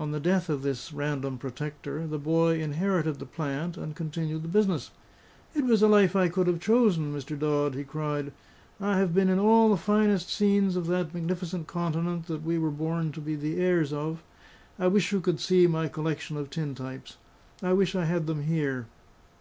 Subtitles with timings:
[0.00, 4.48] On the death of this random protector, the boy inherited the plant and continued the
[4.48, 4.90] business.
[5.54, 7.38] "It was a life I could have chosen, Mr.
[7.38, 8.32] Dodd!" he cried.
[8.80, 12.72] "I have been in all the finest scenes of that magnificent continent that we were
[12.72, 14.24] born to be the heirs of.
[14.76, 17.16] I wish you could see my collection of tin types;
[17.62, 18.86] I wish I had them here.